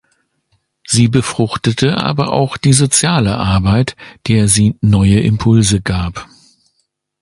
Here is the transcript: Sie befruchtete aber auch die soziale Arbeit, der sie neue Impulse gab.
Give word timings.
Sie 0.83 1.09
befruchtete 1.09 1.97
aber 1.97 2.33
auch 2.33 2.57
die 2.57 2.73
soziale 2.73 3.37
Arbeit, 3.37 3.95
der 4.27 4.47
sie 4.47 4.75
neue 4.81 5.19
Impulse 5.19 5.79
gab. 5.79 6.27